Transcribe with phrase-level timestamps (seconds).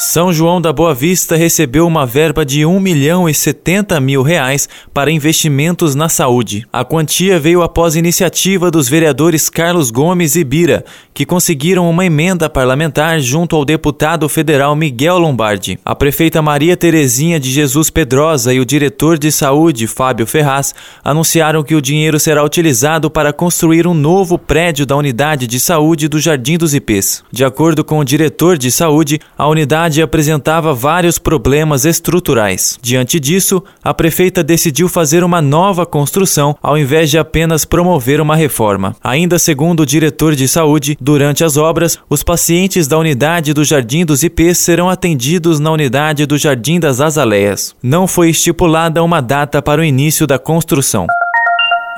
[0.00, 4.68] São João da Boa Vista recebeu uma verba de 1 milhão e 70 mil reais
[4.94, 6.64] para investimentos na saúde.
[6.72, 12.48] A quantia veio após iniciativa dos vereadores Carlos Gomes e Bira, que conseguiram uma emenda
[12.48, 15.80] parlamentar junto ao deputado federal Miguel Lombardi.
[15.84, 21.64] A prefeita Maria Terezinha de Jesus Pedrosa e o diretor de saúde, Fábio Ferraz, anunciaram
[21.64, 26.20] que o dinheiro será utilizado para construir um novo prédio da unidade de saúde do
[26.20, 27.24] Jardim dos Ipês.
[27.32, 32.78] De acordo com o diretor de saúde, a unidade cidade apresentava vários problemas estruturais.
[32.82, 38.36] Diante disso, a prefeita decidiu fazer uma nova construção ao invés de apenas promover uma
[38.36, 38.94] reforma.
[39.02, 44.04] Ainda segundo o diretor de saúde, durante as obras, os pacientes da unidade do Jardim
[44.04, 47.74] dos IPs serão atendidos na unidade do Jardim das Azaleias.
[47.82, 51.06] Não foi estipulada uma data para o início da construção.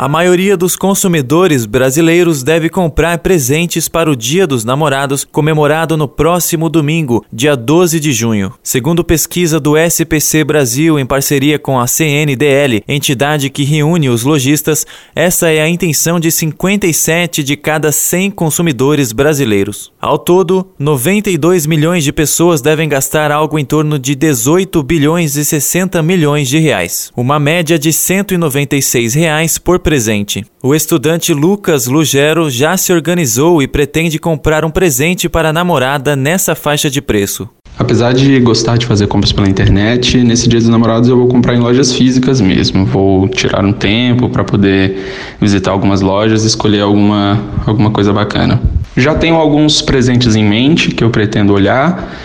[0.02, 6.08] A maioria dos consumidores brasileiros deve comprar presentes para o Dia dos Namorados, comemorado no
[6.08, 8.50] próximo domingo, dia 12 de junho.
[8.62, 14.86] Segundo pesquisa do SPC Brasil em parceria com a CNDL, entidade que reúne os lojistas,
[15.14, 19.92] essa é a intenção de 57 de cada 100 consumidores brasileiros.
[20.00, 25.44] Ao todo, 92 milhões de pessoas devem gastar algo em torno de 18 bilhões e
[25.44, 30.46] 60 milhões de reais, uma média de 196 reais por presente.
[30.62, 36.14] O estudante Lucas Lugero já se organizou e pretende comprar um presente para a namorada
[36.14, 37.48] nessa faixa de preço.
[37.76, 41.56] Apesar de gostar de fazer compras pela internet, nesse Dia dos Namorados eu vou comprar
[41.56, 42.86] em lojas físicas mesmo.
[42.86, 44.96] Vou tirar um tempo para poder
[45.40, 48.62] visitar algumas lojas e escolher alguma, alguma coisa bacana.
[48.96, 52.16] Já tenho alguns presentes em mente que eu pretendo olhar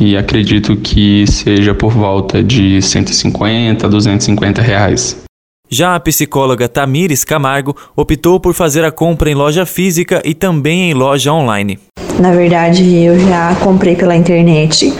[0.00, 5.28] e acredito que seja por volta de 150 a 250 reais.
[5.72, 10.90] Já a psicóloga Tamires Camargo optou por fazer a compra em loja física e também
[10.90, 11.78] em loja online.
[12.18, 14.92] Na verdade, eu já comprei pela internet,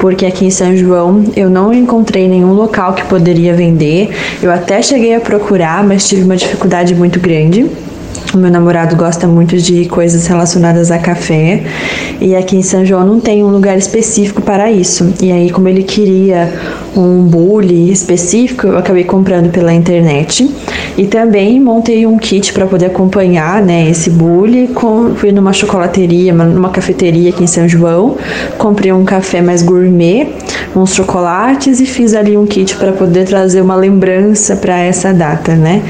[0.00, 4.10] porque aqui em São João eu não encontrei nenhum local que poderia vender.
[4.42, 7.70] Eu até cheguei a procurar, mas tive uma dificuldade muito grande.
[8.34, 11.62] O meu namorado gosta muito de coisas relacionadas a café
[12.20, 15.14] e aqui em São João não tem um lugar específico para isso.
[15.22, 16.52] E aí, como ele queria
[17.00, 20.50] um bule específico, eu acabei comprando pela internet
[20.96, 24.70] e também montei um kit para poder acompanhar, né, esse bule.
[25.16, 28.16] Fui numa chocolateria, numa cafeteria aqui em São João,
[28.58, 30.28] comprei um café mais gourmet,
[30.74, 35.54] uns chocolates e fiz ali um kit para poder trazer uma lembrança para essa data,
[35.54, 35.82] né?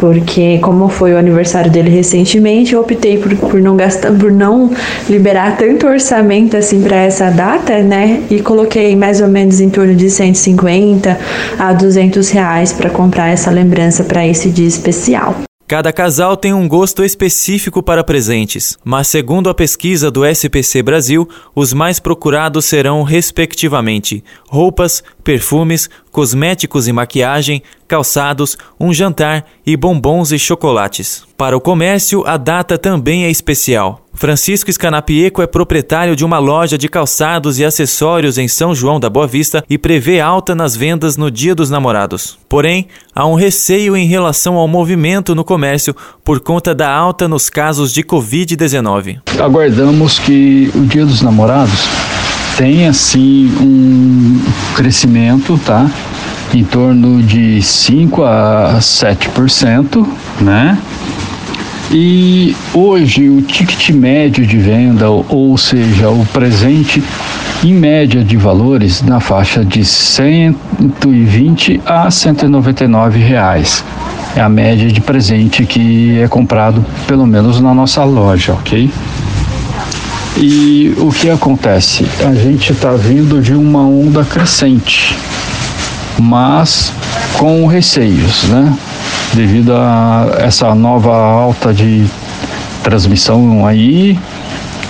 [0.00, 4.70] Porque como foi o aniversário dele recentemente, eu optei por, por não gastar, por não
[5.08, 8.22] liberar tanto orçamento assim para essa data, né?
[8.30, 11.18] E coloquei mais ou menos em torno de 150
[11.58, 15.49] a 200 reais para comprar essa lembrança para esse dia especial.
[15.70, 21.28] Cada casal tem um gosto específico para presentes, mas segundo a pesquisa do SPC Brasil,
[21.54, 30.32] os mais procurados serão, respectivamente, roupas, perfumes, cosméticos e maquiagem, calçados, um jantar e bombons
[30.32, 31.22] e chocolates.
[31.36, 34.04] Para o comércio, a data também é especial.
[34.20, 39.08] Francisco Scanapieco é proprietário de uma loja de calçados e acessórios em São João da
[39.08, 42.38] Boa Vista e prevê alta nas vendas no Dia dos Namorados.
[42.46, 47.48] Porém, há um receio em relação ao movimento no comércio por conta da alta nos
[47.48, 49.20] casos de Covid-19.
[49.40, 51.88] Aguardamos que o Dia dos Namorados
[52.58, 54.38] tenha assim um
[54.76, 55.90] crescimento, tá?
[56.52, 60.06] Em torno de 5 a 7%,
[60.42, 60.78] né?
[61.92, 67.02] E hoje o ticket médio de venda, ou seja, o presente
[67.64, 73.84] em média de valores na faixa de 120 a 199 reais.
[74.36, 78.88] É a média de presente que é comprado pelo menos na nossa loja, ok?
[80.36, 82.06] E o que acontece?
[82.24, 85.18] A gente está vindo de uma onda crescente,
[86.20, 86.92] mas
[87.36, 88.78] com receios, né?
[89.34, 92.06] Devido a essa nova alta de
[92.82, 94.18] transmissão aí,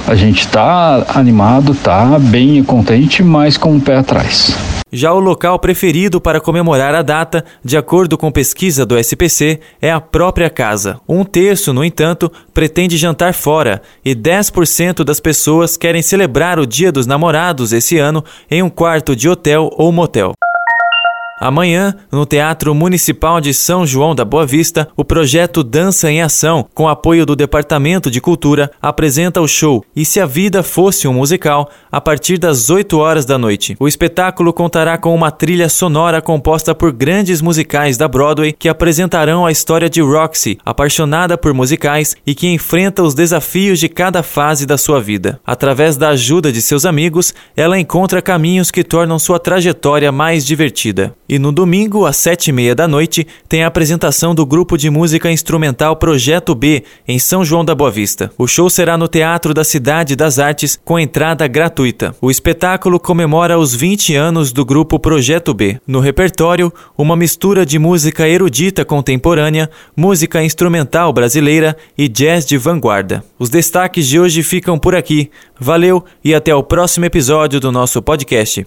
[0.07, 4.57] a gente está animado, tá bem contente, mas com o pé atrás.
[4.93, 9.93] Já o local preferido para comemorar a data, de acordo com pesquisa do SPC, é
[9.93, 11.01] a própria casa.
[11.09, 16.91] Um terço, no entanto, pretende jantar fora e 10% das pessoas querem celebrar o Dia
[16.91, 20.33] dos Namorados esse ano em um quarto de hotel ou motel.
[21.41, 26.69] Amanhã, no Teatro Municipal de São João da Boa Vista, o projeto Dança em Ação,
[26.75, 31.15] com apoio do Departamento de Cultura, apresenta o show E se a Vida Fosse um
[31.15, 33.75] Musical, a partir das 8 horas da noite.
[33.81, 39.47] O espetáculo contará com uma trilha sonora composta por grandes musicais da Broadway que apresentarão
[39.47, 44.67] a história de Roxy, apaixonada por musicais e que enfrenta os desafios de cada fase
[44.67, 45.41] da sua vida.
[45.47, 51.15] Através da ajuda de seus amigos, ela encontra caminhos que tornam sua trajetória mais divertida.
[51.31, 54.91] E no domingo, às sete e meia da noite, tem a apresentação do grupo de
[54.91, 58.32] música instrumental Projeto B, em São João da Boa Vista.
[58.37, 62.17] O show será no Teatro da Cidade das Artes, com entrada gratuita.
[62.21, 65.81] O espetáculo comemora os 20 anos do grupo Projeto B.
[65.87, 73.23] No repertório, uma mistura de música erudita contemporânea, música instrumental brasileira e jazz de vanguarda.
[73.38, 75.31] Os destaques de hoje ficam por aqui.
[75.61, 78.67] Valeu e até o próximo episódio do nosso podcast.